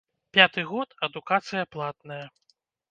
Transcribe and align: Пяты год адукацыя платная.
Пяты 0.37 0.61
год 0.71 0.97
адукацыя 1.09 1.71
платная. 1.77 2.23